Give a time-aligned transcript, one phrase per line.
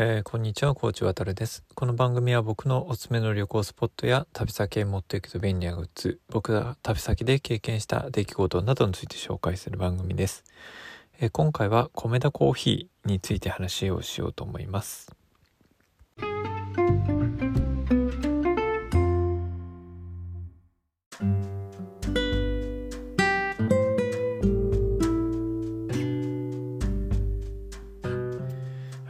[0.00, 1.64] えー、こんにちは、コーチ渡です。
[1.74, 10.44] この番組は僕のおすすめの旅行スポットや旅先へ持っていくと便利なグッズ、僕が旅先で経験した出来事などについて紹介する番組です。
[11.18, 15.10] えー、今回は米田コーヒーについて話をしようと思います。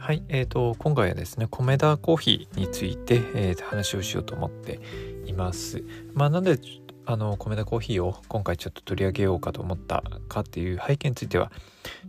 [0.09, 4.79] はい、えーと、今回はですね米田コーヒーについて、えー、話をしようと思って
[5.27, 5.83] います。
[6.15, 6.57] まあ、なんで
[7.05, 11.51] あの米田コーヒーを今回ちょっと取り上げようかと思ったかっていう背景については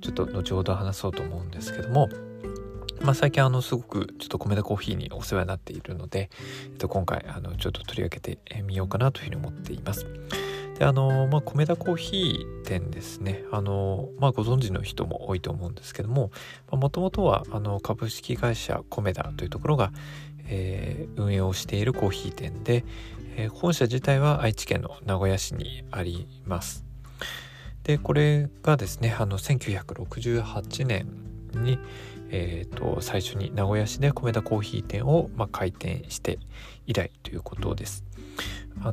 [0.01, 2.09] ちょっと後ほど話そうと思うんですけども、
[3.03, 6.31] まあ、最近あのすごくちょっと米田コーヒーにお世話になっているので、
[6.73, 10.07] えっと、今回あのちょっと取り上げてみようかなというふうに思っています。
[10.81, 13.45] であのまあ、米田コーヒー店ですね。
[13.53, 16.31] あの、まあ、ご存知の人も多いと思うんですけども
[16.71, 19.93] もともとはあの株式会社米田というところが、
[20.47, 22.87] えー、運営をしているコーヒー店で、
[23.37, 26.87] えー、本社自体は愛知県の名古屋市にあります。
[27.83, 31.07] でこれがですねあの1968年
[31.63, 31.79] に、
[32.31, 36.39] えーと、最初に名古屋市で米田コーヒー店を、まあ、開店して
[36.87, 38.07] 以来ということです。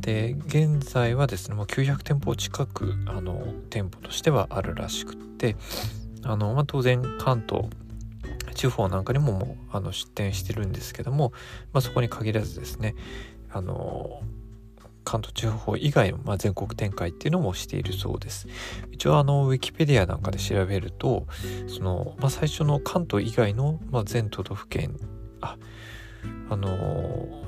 [0.01, 5.55] で現在はですねもう900店舗近くあの店舗としてはあるらしくって
[6.23, 7.69] あの、まあ、当然関東
[8.53, 11.31] 地方なんかにももうあの出店してるんですけども、
[11.71, 12.95] まあ、そこに限らずですね
[13.49, 14.21] あの
[15.05, 18.49] 関東地方以外の、まあ、全国展開っていうのもしているそうです。
[18.91, 21.27] 一応あのウィキペディアなんかで調べると
[21.67, 24.99] その、まあ、最初の関東以外の、まあ、全都道府県
[25.39, 25.55] あ
[26.49, 27.46] あの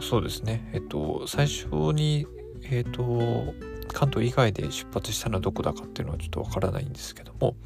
[0.00, 0.70] そうですね。
[0.72, 2.26] えっと最初に
[2.62, 3.54] えっと
[3.92, 7.56] 関東以外で出発したのはどこだかっていうのはちょっとわからないんですけども、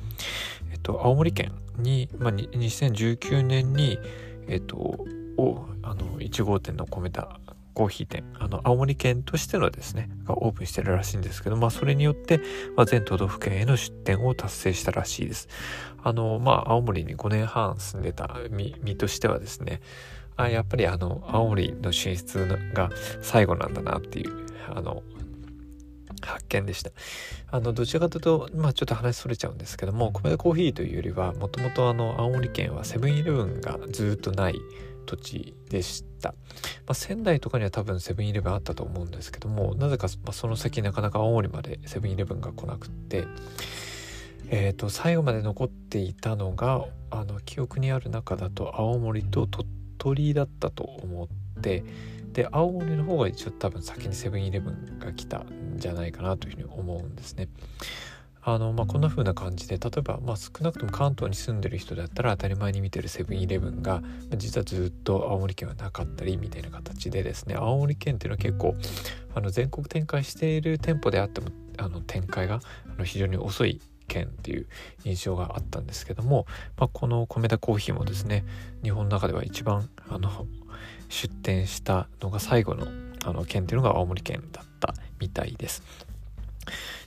[0.72, 3.98] えっと、青森県に、まあ、2019年に、
[4.48, 4.76] えっと、
[5.36, 7.40] をあの1号店の米田
[7.74, 12.38] コーヒー店あの青森県としてのですねがオープンしてるらしいんですけど、まあ、それによって、
[12.76, 15.48] まあ、全都道府県への出店を達成したらしいです。
[16.02, 19.80] あのまあ青森に5年半住んでた身としてはですね
[20.36, 22.90] あやっぱりあの青森の進出が
[23.20, 25.02] 最後なんだなっていうあの
[26.22, 26.90] 発見でした。
[27.50, 34.60] あのどちらかというとまあちょっと話それちゃうんですけども米田コーヒーというよりはもともと青森県はセブンイレブンがずっとない
[35.06, 36.34] 土地でした、ま
[36.88, 43.26] あ、仙台とかには多分セブンイレブンあったと思うんですけどもなぜか、まあ、その先なかなか青森までセブンイレブンが来なくって
[44.50, 49.66] えーと、最後まで残っていたのがあの記憶にある中だと青森と鳥
[49.98, 51.84] 取だったと思って
[52.32, 57.48] で青森の方が一応多分先にセブンイレブンが来たんじゃないかなというふうに思うんですね。
[58.46, 64.02] あのまあ、こんな風な感じで例えば、まあ、少なくとも関東に住んでる人だったら当たり前に見てるセブンイレブンが
[64.36, 68.74] 実はずっと青森県はなかったりみたいな形でですね青森県っていうのは結構
[69.34, 73.80] あの全国展開している店舗であってもあの展開があの非常に遅い
[74.14, 74.66] 県っていう
[75.04, 76.46] 印象があったんですけども、
[76.78, 78.44] まあ、この米田コーヒーもですね
[78.82, 80.30] 日本の中では一番あの
[81.08, 82.86] 出店したのが最後の
[83.26, 85.82] あの県っていうのが青森県だったみたいです。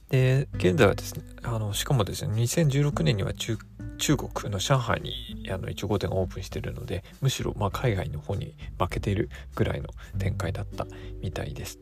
[0.10, 3.58] で現在はですねあのしかもですね2016年には中
[3.98, 10.88] 中国の上海にあの1号店がオープンしてるのでむしろま海外の方に負けているぐらいの展開だった
[11.22, 11.80] みたいです。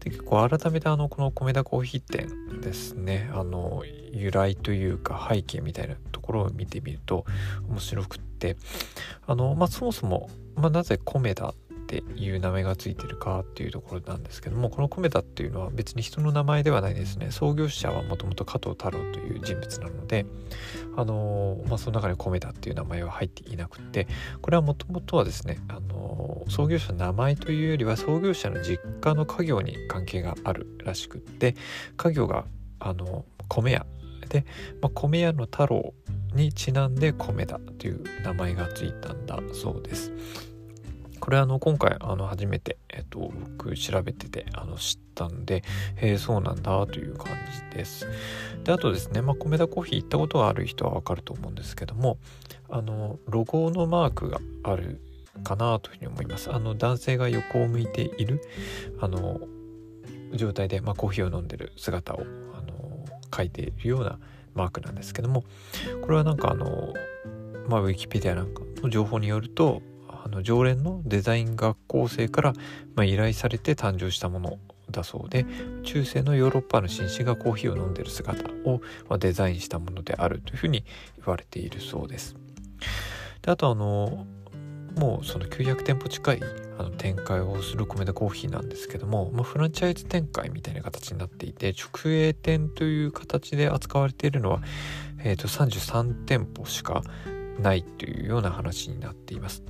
[0.00, 3.30] で結構改めてあのこの米田コーヒー店ですね。
[3.32, 7.24] あの由来というか背景みたいなところを見てみると
[7.68, 8.56] 面白くって。
[9.26, 11.54] あの、まあ、そもそも、まあ、なぜ米田っ
[11.92, 20.24] ていう名前がついてるかっていうところなんですけどもこの米田っていうのは別に人の名前ではないですね創業者はもともと加藤太郎という人物なので
[20.94, 24.06] あのまあ、その中に米田っていう名前は入っていなくて
[24.42, 31.56] これはもともとはですねあの創業者の名前というよりは創業者の実家の家業に関係があるらしくって
[31.96, 32.44] 家業が
[32.78, 33.86] あの米屋
[34.28, 34.44] で、
[34.82, 35.94] まあ、米屋の太郎
[36.34, 40.12] にちなんで米田という名前がついたんだそうです。
[41.22, 45.62] これあの今回あの初めて、えっと、僕調べててあの知ったんで、
[45.98, 47.36] えー、そうなんだという感
[47.70, 48.08] じです。
[48.64, 52.18] であとですね、まあ、米田コーヒー行ったことがある人はわかると思うんですけども
[52.68, 55.00] あのロゴのマークがある
[55.44, 56.52] かなというふうに思います。
[56.52, 58.42] あの男性が横を向いている
[58.98, 59.40] あの
[60.34, 62.22] 状態で、まあ、コーヒーを飲んでる姿を
[62.52, 64.18] あの書いているような
[64.54, 65.44] マークなんですけども
[66.00, 66.92] これはなんかあの
[67.68, 69.82] まあウィキペディアなんかの情報によると
[70.32, 72.52] の常連のデザイン学校生から、
[72.96, 74.58] まあ、依頼されて誕生したもの
[74.90, 75.46] だそうで
[75.84, 80.84] 中世のヨーロッパの紳士がコーヒーを飲んでる姿を、まあ、デザインしたものであるというふうに
[81.18, 82.36] 言われているそうです。
[83.42, 84.26] であとあの
[84.96, 86.40] もうその900店舗近い
[86.78, 94.60] あの展開をする米田コーヒーなんですけども、まあ、フランチャイズ展開みたいな形になっていて直営店という形で扱われているのは、
[95.18, 97.02] えー、と33店舗しか
[97.58, 99.62] ないというような話になっています。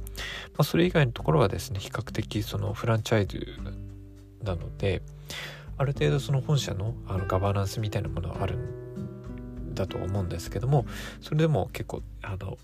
[0.57, 3.47] ま、それ以外のところはですね比較的そのフランチャイズ
[4.43, 5.03] なので
[5.79, 10.85] ある程度その本社のあのガバナンスみたいなものはあるんだと思うんですけども
[11.21, 12.59] それでも結構あの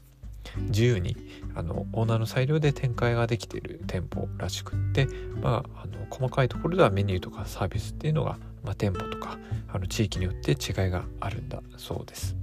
[0.57, 1.17] 自由に
[1.55, 5.07] あのオーナーの裁量で展開ができている店舗らしくって、
[5.41, 9.39] まあ、あの細かいところではメニューとかサービスっていうのが、まあ、店舗とか
[9.73, 12.37] あの地域によって違いがあるんだそうです。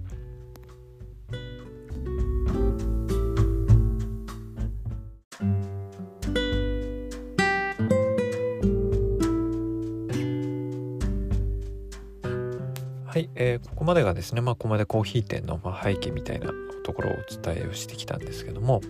[13.15, 16.51] はい、えー、ここまでがですね、まあ、ここまでコーヒー店の、ま、背景みたいな
[16.83, 18.81] ところをお伝えをしてきたんですけども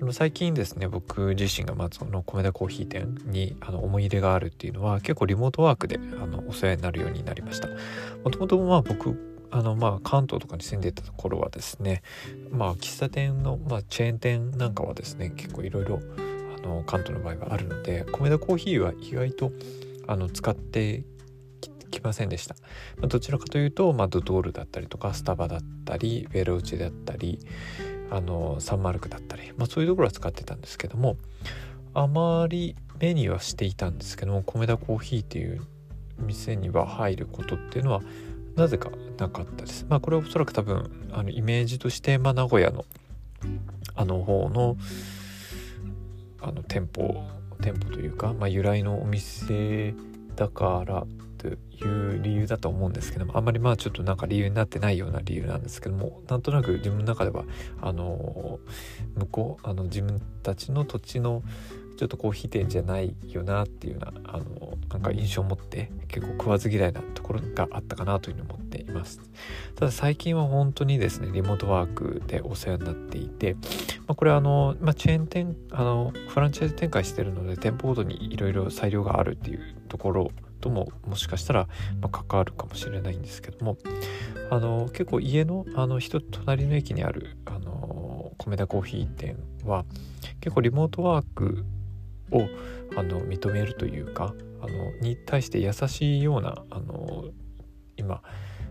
[0.00, 7.68] あの最近ですね僕自身がまずこの米田コーヒー店にあの思い入れがあるっていうのは結構リモートワークであのお世話になるようになりました。
[8.24, 12.02] もともとまあ僕あのまあ関東とかに住んでたところはですね
[12.50, 16.00] まあ喫茶店の、まあ、チェーン店なんかはですね結構いろいろ
[16.84, 19.52] 関東の場合はあるので米田コーヒーは意外と
[20.08, 21.04] あの使って
[21.92, 22.56] きませんでした、
[22.96, 27.38] まあ、どちらかというと、まあ、ドトールだったりとかスタバだったりベローチだったり
[28.10, 31.16] あのサンマルクだったり、まあ、そういうところは使ってたんですけども
[31.94, 35.62] あまり目にはしていたんですけども米田コーヒーっていう
[36.18, 38.02] 店には入ることっていうのは
[38.56, 39.86] なぜかなかったです。
[39.88, 42.84] まあこれはおそらく多分あのイメージとして、まあ、名古屋の
[43.94, 44.76] あの方の
[46.40, 47.24] あの店舗
[47.60, 49.94] 店舗というか、まあ、由来のお店
[50.36, 51.06] だから
[51.42, 57.44] という理由だと思うんですけどもあんまりまあちょっとなんか理由になってないような理由なんですけどもなんとなく自分の中では
[57.80, 58.60] あの
[59.16, 61.42] 向こうあの自分たちの土地の
[61.96, 69.20] ちょっとコーヒー店じゃないよなっていうようなあのなんか印象を持って結構食わず嫌いなところがあったかなというふうに思っています。
[69.76, 73.60] ただ最近は本当にですねリモートワークでお世話になっていて、ま
[74.08, 80.30] あ、これはあの、まあ、チェーン店あのフランチャイズ展開してるので店舗ごとにいろいろ裁量があるっていうところ
[80.62, 81.68] とももしかしたら、
[82.00, 83.76] ま関わるかもしれないんですけども
[84.50, 89.84] あの結構家のあの人隣の駅にあるあの米田コーヒー店は
[90.40, 91.64] 結構リモートワーク
[92.30, 92.46] を
[92.96, 97.24] あの認めるというかあのに対して優しいようなあの
[97.96, 98.22] 今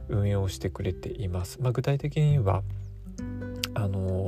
[0.10, 1.62] 運用してくれています。
[1.62, 2.64] まあ、具体的には
[3.74, 4.26] あの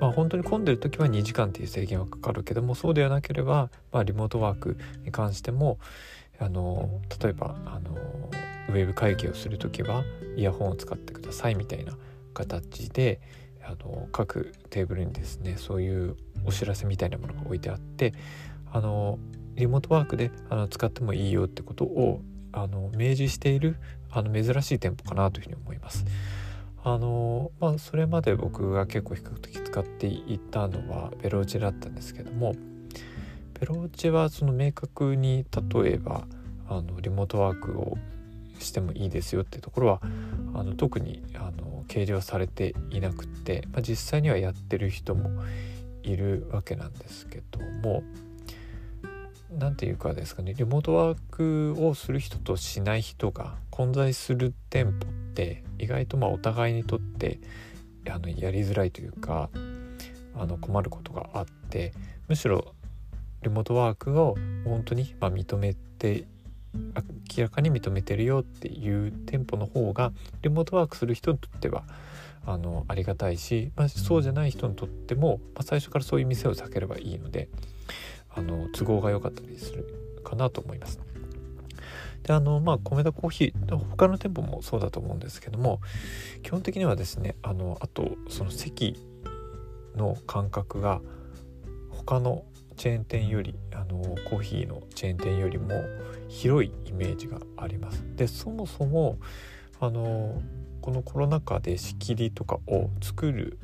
[0.00, 5.78] まあ、本当に混んでる時は2時間っていう制限はかかるけどもそうではなければ、まあ、リモートワークに関しても
[6.38, 7.96] あの例えばあの
[8.68, 10.04] ウェブ会議をする時は
[10.36, 11.96] イヤホンを使ってくださいみたいな
[12.34, 13.20] 形で
[13.62, 18.12] あの各テーブルにですねそういうお知らせみたいなものが置いてあって
[18.72, 19.18] あの
[19.54, 22.20] リモートワークであの使ってもいいよってことを
[22.52, 23.76] あの明示している
[24.10, 26.04] あの珍しい店舗かなというふうに思います。
[26.84, 32.54] あのまあそれまで僕が結構比較的使っていたのはベローチェだったんですけども
[33.58, 36.24] ベローチェはその明確に例えば
[36.68, 37.96] あのリモートワークを
[38.58, 40.00] してもいいですよっていうところは
[40.54, 45.30] あの特にあの掲示はされていなくて、まあ、実際にはやってる人も
[46.02, 48.02] いるわけなんですけども
[49.58, 54.94] 何て言うかですかねリモートワークをする人としない人が混在する店舗っ
[55.34, 57.40] て意外とまあお互いにとって
[58.10, 59.50] あのやりづらいというか
[60.34, 61.92] あの困ることがあって
[62.28, 62.74] むしろ
[63.42, 66.26] リモートワークを本当にま認めて
[67.36, 70.12] 明らかに認めてるよっていう店舗の方が
[70.42, 71.84] リモートワークする人にとっては
[72.44, 77.48] あのありがたいし、まあ、そうじゃない人にとっても、まあ、最初からそういう店を避ければいいので
[78.34, 81.00] あの都合が良かったりするかなと思います。
[82.22, 85.80] であのまあ米田コーヒー他の店舗もそうだと思うんですけども
[86.42, 88.96] 基本的にはですねあのあとその席
[89.94, 91.00] の間隔が
[91.90, 92.44] 他の
[92.76, 95.82] チェーン店よりあのコーヒーのチェーン店よりも
[96.28, 98.04] 広いイメージがあります。
[98.16, 99.18] でそもそも
[99.80, 100.40] あの
[100.80, 103.58] このコロナ禍で仕切りとかを作る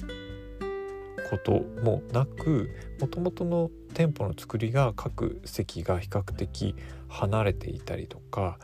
[1.31, 2.69] こともなく
[3.00, 6.75] もともとの店舗の作りが各席が比較的
[7.09, 8.59] 離れていたりとか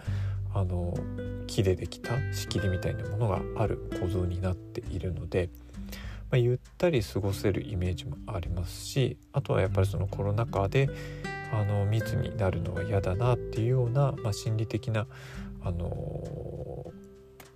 [0.55, 0.95] あの
[1.47, 5.51] 木でできた仕切りみたいなものがある構造になっているので、
[6.31, 10.89] まあ、ゆったり過ごせるイメージもありますしあとはやっぱりそのコロナ禍で
[11.53, 15.07] あの密になるのは嫌だなっていうような、まあ、心理的な
[15.63, 16.93] あの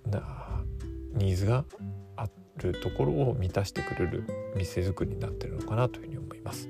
[0.09, 0.63] な
[1.13, 1.63] ニーズが
[2.15, 2.27] あ
[2.57, 4.25] るところを満たしてくれる
[4.55, 6.69] 店作りになってるのかなというふうに思います。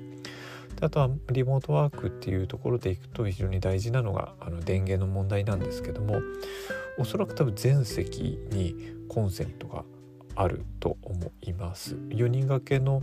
[0.80, 6.20] あとはリモートワークっていうところでいくと非常に大事なのがあの電源の問題なんですけども
[6.98, 8.74] おそらく多分全席に
[9.08, 9.84] コンセントが
[10.36, 11.94] あると思います。
[11.94, 13.02] 4人掛けの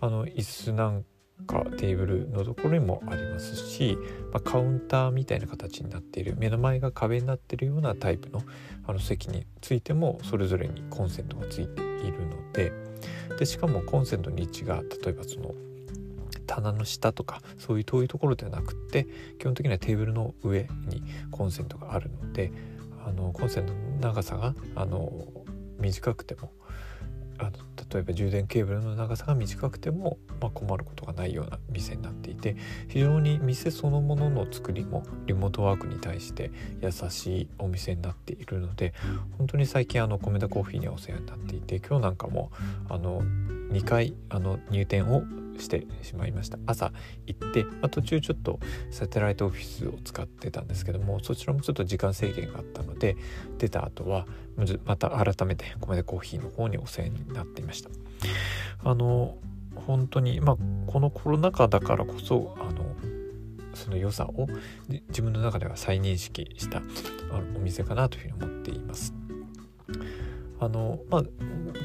[0.00, 1.04] あの椅子なん
[1.46, 3.96] かテーブルのところにもありますし、
[4.32, 8.42] まあ、カウンターみたいな形になっている目の前が壁になっているようなタイプの
[8.84, 12.72] あの席についてもそれぞれにコンセントがついているので
[13.38, 15.54] でしかもコンセントの位置が例えばその
[16.46, 19.06] 棚の下とかそういう遠いところではなくって
[19.38, 22.52] 基本的にはテーブルの上にコンセントがあるので
[23.06, 25.10] あのコンセントの長さがあの
[25.82, 26.52] 短くても
[27.38, 27.50] あの
[27.92, 32.56] 例えば充電ケーブルの長さが短くても、まあ、困ることがないような店になっていて
[32.88, 38.94] 非常に店そのものの作りもリモートワークに対して優しいお店になっているので
[39.38, 42.52] 本当に最近あの米田コーヒーにはお世話になっていて今日なんかも
[42.88, 45.24] あの2回あの入店を
[45.58, 46.58] してしまいました。
[46.66, 46.92] 朝
[47.26, 48.58] 行って、まあ、途中ちょっと
[48.90, 53.16] サテライトオフィスを使ってたんですけどもそちらもちょっと時間制限があったので
[53.58, 54.26] 出た後は
[54.84, 57.90] また改めて米でコーヒーの方にお世話になっていました。
[58.84, 59.36] あの
[59.86, 60.56] 本当にまあ
[60.86, 62.94] このコロナ禍だからこそあの
[63.74, 64.46] その良さを
[65.08, 66.82] 自分の中では再認識した
[67.56, 69.14] お店かなというふうに思っています。
[70.60, 71.22] あのまあ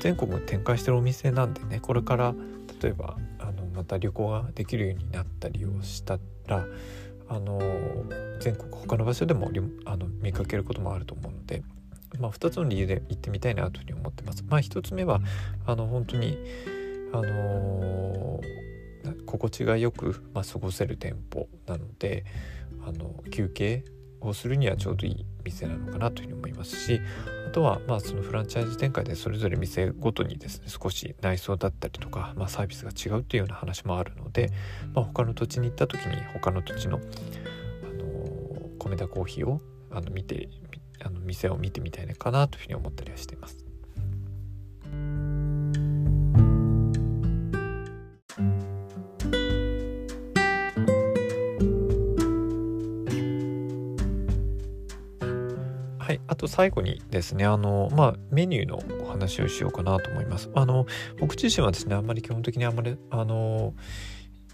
[0.02, 2.36] 全国展開してるお店なんでねこれから
[2.82, 3.18] 例えば
[3.78, 6.18] また旅行ができるようになったりをした
[6.48, 6.66] ら
[7.30, 7.60] あの
[8.40, 9.52] 全国他の場所でも
[9.86, 11.62] あの見かけることもあると思うので、
[12.20, 14.44] まあ、2つの理由で行ってみたいなというふうに思ってます。
[14.48, 15.22] まあ、1つ目は
[15.68, 16.40] あの本当に
[17.14, 18.42] あの
[19.28, 22.26] 心地がよく、まあ、過ごせる店舗なので
[22.84, 23.86] あの休憩
[24.22, 27.00] をするにはちょうどいい店なのかなというふうに思いますし
[27.58, 34.52] とはまあそのフランチャイズ展開でそれぞれ店ごとにですね少し内装だったりとか、まあ、サービスが違うというような話もあるので、
[34.94, 39.60] まあ、他の土地に行った時に他の土地の、あのー、米田コーヒーを
[39.90, 40.50] あの見て
[41.04, 43.67] あの店を見てみたいなかなというふうに思ったりはしています。
[56.48, 60.86] と最後にですねあのまあメニューのお話をしようかなと思いますあの
[61.20, 63.74] 僕自身はですねあんまり基本的にあんまりあの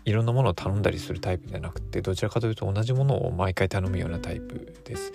[0.05, 5.13] いろんなものを頼んだりするタイプじゃなくてどちらかというと同じものを毎回頼むようなタイプです。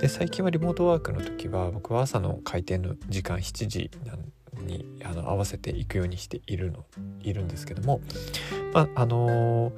[0.00, 3.90] で最近はリモートワークの時は僕は朝の開店の時間7時
[4.62, 6.86] にあの合わせていくようにしているの
[7.22, 8.00] いるんですけども
[8.72, 9.72] まああの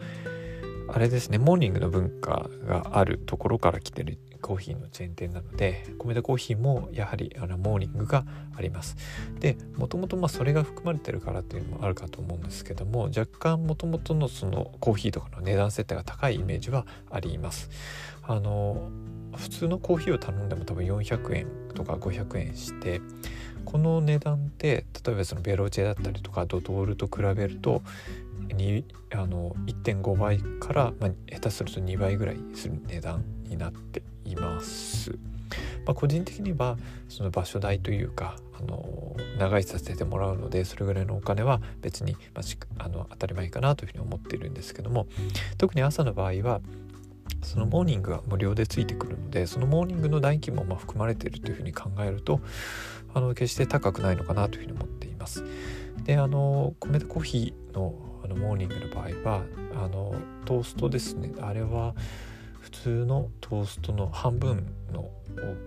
[0.89, 8.97] あれですねモーニングの文化があるところから来てるコーヒーのチェーン店なので米田コーヒーもやはりあのモーニングがあります。
[9.39, 17.71] でもともとそれが含まれてるからっていうのもあるかと思うんですけども若干もともとのそのコーヒーとかの値段設定が高いイメージはあります。
[18.23, 18.91] あの
[19.37, 23.01] 普通のコーヒーを頼んでも多分400円とか500円して
[23.65, 27.83] この値段って例えばそのベロチェだったりとかドトールと比べると
[28.55, 28.85] に
[29.15, 33.25] あの1.5倍から、まあ、下手すると2倍ぐらいする値段。
[33.53, 35.11] になっています。
[35.85, 36.79] まあ、個人的には
[37.09, 42.41] その場所代というかあの長居させてもらうのでそれぐらいのお金は別に、ま
[42.79, 45.07] あ、あの当たり前かなというふうに思っているんですけども
[45.59, 46.61] 特に朝の場合は
[47.43, 52.41] そのモーニングが無料でついてくるのでそのモーニングの代金もま含まれているというふうに考えると
[53.15, 55.45] あの決して高くないのかなというふうに思っています。
[56.05, 57.95] であの米田コーヒーの
[58.25, 59.43] あのモーニングの場合は
[59.75, 61.95] あのトーストですねあれは
[62.63, 65.11] 普通のトーストの半分の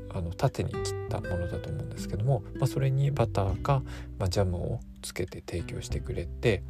[0.10, 3.82] あの縦に切ったものだと思うんですけども、まあ、それにバターか、
[4.18, 6.64] まあ、ジャムをつけて提供してくれて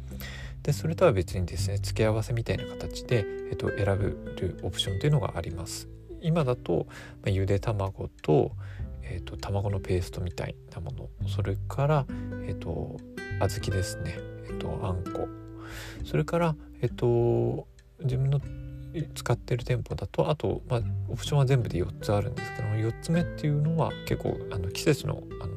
[0.62, 4.06] でそれとは別にですね付け合わせみたいな形で、えっと、選べ
[4.40, 5.88] るオプションというのがあります。
[6.22, 6.94] 今だと、ま
[7.26, 8.52] あ、ゆで卵と,、
[9.02, 12.06] えっと卵のペーストみたいなものそれから、
[12.48, 12.96] えっと、
[13.40, 14.16] 小豆ですね、
[14.48, 15.28] えっと、あんこ
[16.04, 17.68] それからえっと
[18.00, 18.40] 自分の
[19.02, 25.56] 使ってる店舗だとあと、まあ、オプションは全部で4つあるんですけども4つ目っていうのは結構あの季節の、あの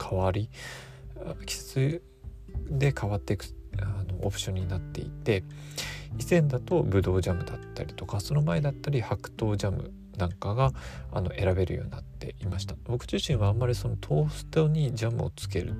[0.00, 0.48] 変わり
[1.46, 2.02] 季節
[2.70, 3.46] で変わっていく
[3.80, 5.44] あのオプションになっていて
[6.18, 10.72] 以前だとブドウジャムだったりとかその前だったり白桃ジャムなんかが
[11.12, 12.74] あの選べるようになっていました。
[12.84, 15.74] 僕自身はあんまりそのトーストにジャムをつける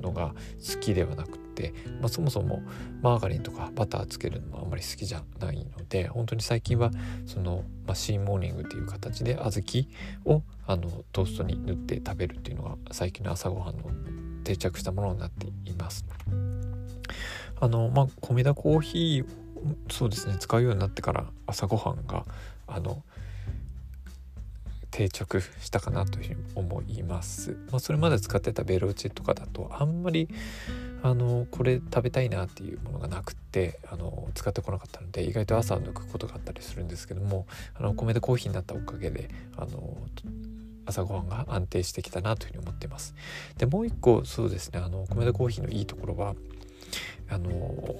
[0.00, 0.34] のが
[0.74, 1.38] 好きではなく、
[2.00, 2.62] まあ、そもそも
[3.02, 6.90] マーガリンとかバターつけるのもあんまり好きじゃないので本当に最近は
[7.26, 9.86] その、まあ、シーモーニングっていう形で小
[10.24, 13.84] 豆をあのトーストに塗って食べるっていうのが最近の朝ごはんの
[14.44, 16.04] 定着したものになっています。
[17.60, 19.26] あのまあ、米田コーヒー
[19.90, 22.26] そうですね使うようになってから朝ごはんが
[22.66, 23.02] あの
[24.94, 30.28] 定着したかなというふうに思います、まあ、それまで使ってたベロチェとかだとあんまり
[31.02, 39.96] あのこれ食べたいなっていうものがなくってあの使ってこなかったので意外と朝抜くことがあったりするんですけどもあの米でコーヒーになったおかげであの
[40.86, 43.16] 朝ごはんが安定してきたなというふうに思ってます。
[43.58, 46.36] でもう一個そうですねあの米田コーヒーのいいところは
[47.28, 47.96] あの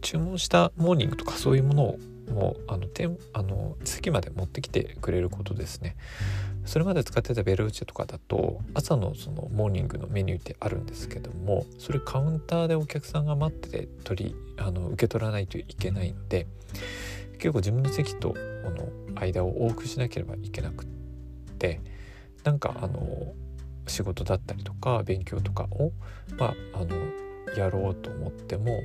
[0.00, 1.98] 注文したモーニングとかそういうものを
[2.30, 5.96] もうあのてあの席まで持ってきてくれることですね。
[6.64, 16.48] それまで使ってたベルーチェとかだと朝のそのモーニングのメニューってあるんですけどもそれカウンターでお客さんが待ってて取りあの受け取らないといけないので
[17.38, 18.36] 結構自分の席とこ
[18.70, 20.86] の間を往復しなければいけなくっ
[21.58, 21.80] て
[22.42, 23.32] なんかあの
[23.86, 25.92] 仕事だったりとか勉強とかを、
[26.36, 26.96] まあ、あの
[27.56, 28.80] やろうと思っても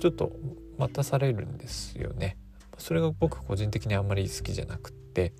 [0.00, 0.32] ちょっと
[0.78, 2.36] 待たされるんですよね。
[2.78, 5.32] それが僕個人的にあんまり好きじゃなくって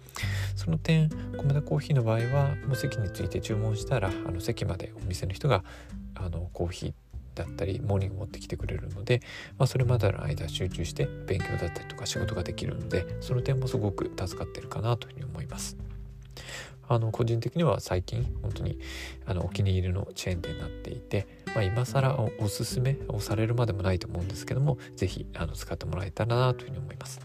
[0.57, 5.65] その点米田コーヒーの場合はもう席について注文したらあの席までお店の人が
[6.15, 6.93] あのコーヒー
[7.35, 9.23] だったりモーニング持ってきてくれるので、
[9.57, 15.77] まあ、それまでの間集中して勉強だったりとか仕事ができるのでその点もすごく助かってるかなというふうに思います。
[16.89, 18.79] あの個人的には最近本当に
[19.27, 27.21] あのお気に入りのチェーン店になっていて、まあ、今更おすすめをされるまでもないと思うんですけども是非使ってもらえたらなというふうに思います。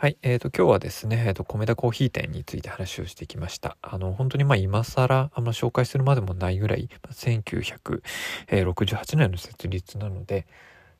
[0.00, 3.76] はい、えーと、今日はですね、えーと、米田コーヒー店について話をしてきました。
[3.82, 10.46] あの本当にまあ今更あの紹介するまでもないぐらい1968年の設立なので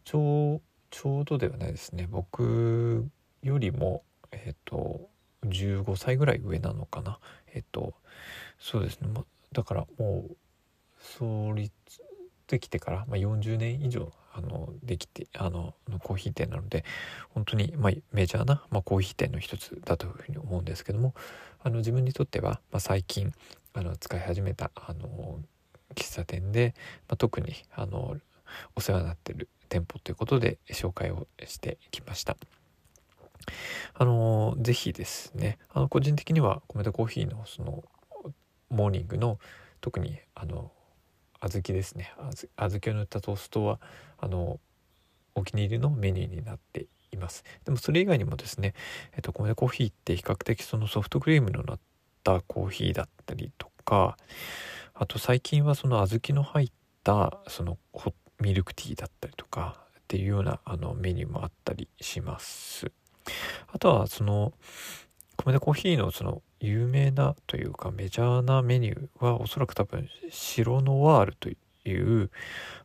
[0.02, 2.08] ちょうちょうどではないですね。
[2.10, 3.06] 僕
[3.44, 4.02] よりも、
[4.32, 5.08] えっ、ー、と
[5.44, 7.20] 15歳ぐらい上なのかな。
[7.54, 7.94] えっ、と
[8.58, 9.10] そうですね。
[9.52, 10.36] だからもう
[10.98, 11.72] 創立
[12.48, 16.84] できてから、まあ、40年以上あのできてあのコーヒー店なので
[17.30, 21.14] 本当に、まあ、メジャーな、まあ、コーヒー店の一つだというふうに思うんですけども
[21.62, 23.32] あの自分にとっては、まあ、最近
[23.74, 25.40] あの使い始めたあの
[25.94, 26.74] 喫茶店で、
[27.08, 28.16] まあ、特にあの
[28.76, 32.36] お世話になってる店舗ということで紹介をしてきました。
[33.94, 37.82] あのぜひですねあの個人的には米田コーヒーのその
[38.68, 39.38] モーニングの
[39.80, 40.70] 特にあの
[41.40, 42.12] 小豆ですね。
[42.16, 43.80] 小豆を塗ったトーストは
[44.18, 44.60] あの
[45.34, 47.44] お気に入りのメニューになっています。
[47.64, 48.74] でもそれ以外にもですね、
[49.14, 51.78] えっと、米コーヒーって比較的そのソフトクリームのなっ
[52.24, 54.16] たコーヒーだったりとか
[54.94, 56.70] あと最近はその小豆の入っ
[57.04, 57.78] たその
[58.40, 62.90] ミルクティーだったりとかっていうようなあのメニューもあったりします。
[63.72, 64.52] あとはその
[65.36, 71.54] 米田コーヒーのその有名なというかメジャーなメニューはおそらく多分白ノワールとい
[71.94, 72.30] う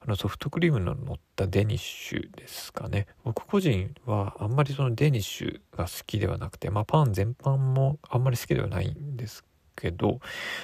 [0.01, 3.07] あのソフトクリームの乗ったデニッシュですかね。
[3.23, 9.43] 僕個人はあんまりそのデニッシュが好きではなくてまあパン全般もあんまり好きではないんです
[9.75, 10.19] けど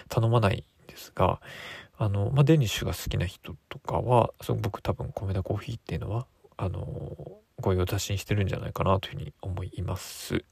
[0.08, 1.42] 頼まないんですが
[1.98, 10.44] あの、まあ、デニッシュが好きな人とかはその僕多分米田コーヒーっていうのはあのご用達にしてるんじゃないかなというふうに思います。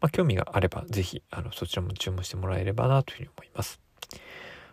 [0.00, 3.80] まあ、興味があれば是非あのそちらも注文してもらえればなというふうに思います。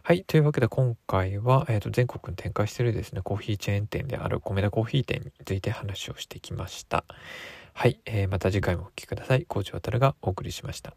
[0.04, 0.24] はい。
[0.24, 7.04] というわけで今回は、えー、と全国に展開しているですね、コーヒーチェーン店である米田コーヒー店について話をしてきました。
[7.74, 8.00] はい。
[8.06, 9.44] えー、また次回もお聴きください。
[9.46, 10.94] コーチ渡がお送りしました。